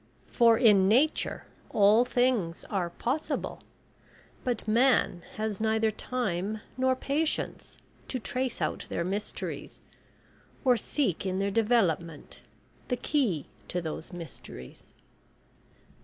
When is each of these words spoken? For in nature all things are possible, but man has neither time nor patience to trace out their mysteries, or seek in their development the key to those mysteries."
For 0.31 0.57
in 0.57 0.87
nature 0.87 1.45
all 1.69 2.05
things 2.05 2.65
are 2.71 2.89
possible, 2.89 3.61
but 4.43 4.67
man 4.67 5.21
has 5.35 5.61
neither 5.61 5.91
time 5.91 6.59
nor 6.75 6.95
patience 6.95 7.77
to 8.07 8.17
trace 8.17 8.63
out 8.63 8.87
their 8.89 9.03
mysteries, 9.03 9.79
or 10.65 10.75
seek 10.75 11.23
in 11.23 11.37
their 11.37 11.51
development 11.51 12.41
the 12.87 12.97
key 12.97 13.45
to 13.67 13.79
those 13.79 14.11
mysteries." 14.11 14.91